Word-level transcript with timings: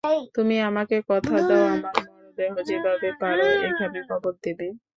তুমি 0.35 0.55
আমাকে 0.69 0.95
কথা 1.09 1.35
দাও, 1.41 1.63
আমার 1.73 1.95
মরদেহ 2.07 2.51
যেভাবেই 2.69 3.13
পারো 3.21 3.45
এখানে 3.67 3.99
কবর 4.09 4.33
দেবে। 4.43 4.67